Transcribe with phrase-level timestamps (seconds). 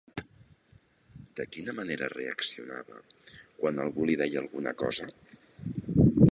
[1.39, 3.03] De quina manera reaccionava
[3.61, 5.11] quan algú li deia alguna cosa?